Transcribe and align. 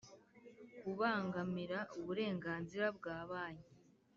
Kubangamira 0.81 1.79
uburenganzira 1.99 2.85
bwa 2.97 3.17
banki 3.29 3.71